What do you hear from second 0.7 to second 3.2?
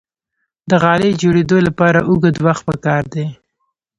غالۍ جوړیدو لپاره اوږد وخت پکار